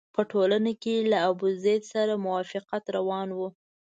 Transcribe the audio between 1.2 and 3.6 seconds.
ابوزید سره موافقت روان وو.